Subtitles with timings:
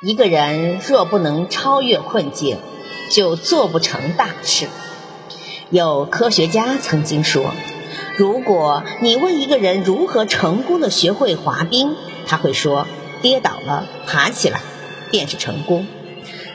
[0.00, 2.58] 一个人若不能超越困境，
[3.10, 4.68] 就做不成大事。
[5.70, 7.52] 有科学家曾经说
[8.16, 11.96] ：“如果你问一个人如何成功的学会滑冰，
[12.28, 12.86] 他会说：
[13.22, 14.60] 跌倒了，爬起来，
[15.10, 15.88] 便是成功。”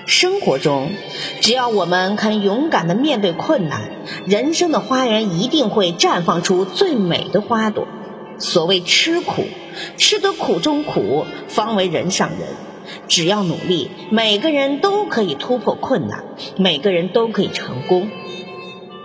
[0.08, 0.92] 生活中，
[1.42, 3.92] 只要我们肯勇敢的面对困难，
[4.26, 7.90] 人生的花园一定会绽放出最美的花朵。
[8.40, 9.44] 所谓吃苦，
[9.98, 12.40] 吃得苦中苦，方为人上人。
[13.08, 16.24] 只要努力，每个人都可以突破困难，
[16.58, 18.10] 每个人都可以成功。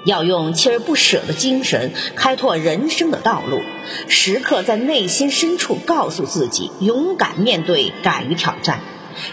[0.04, 3.60] 要用锲而不舍的精神开拓人生的道路，
[4.06, 8.80] 时刻在内心深处告诉自己：勇敢面对，敢于挑战。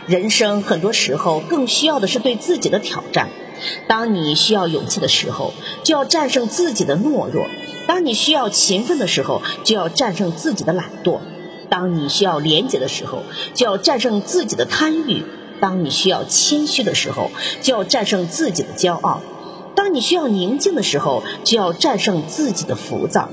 [0.07, 3.29] 人生很多时候更需要的是对自己的挑战。
[3.87, 7.45] 当你需要勇气的时候，就要战胜自己的懦弱；
[7.87, 11.19] 当你需要勤奋的时候，就要战胜自己的懒惰。
[11.69, 15.23] 当你需要廉洁的时候，就要战胜自己的贪欲；
[15.59, 19.21] 当你需要谦虚的时候，就要战胜自己的骄傲；
[19.75, 23.29] 当你需要宁静的时候，就要战胜自己的浮躁。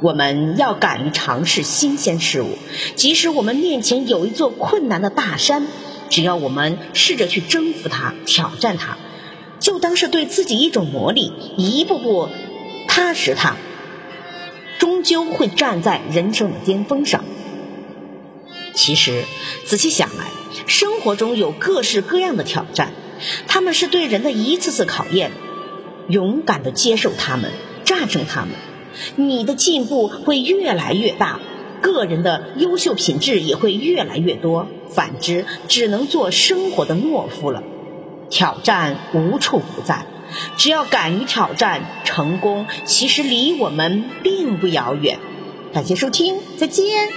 [0.00, 2.58] 我们要敢于尝试新鲜事物，
[2.94, 5.66] 即使我们面前有一座困难的大山，
[6.10, 8.98] 只要我们试着去征服它、挑战它，
[9.60, 12.28] 就当是对自己一种磨砺，一步步
[12.86, 13.56] 踏实它，
[14.78, 17.24] 终究会站在人生的巅峰上。
[18.74, 19.24] 其实，
[19.64, 20.24] 仔细想来，
[20.66, 22.92] 生活中有各式各样的挑战，
[23.46, 25.30] 他们是对人的一次次考验。
[26.08, 27.50] 勇敢的接受他们，
[27.84, 28.50] 战胜他们，
[29.16, 31.40] 你的进步会越来越大，
[31.80, 34.66] 个人的优秀品质也会越来越多。
[34.90, 37.62] 反之，只能做生活的懦夫了。
[38.28, 40.06] 挑战无处不在，
[40.56, 45.18] 只要敢于挑战，成功其实离我们并不遥远。
[45.72, 47.08] 感谢收听，再见。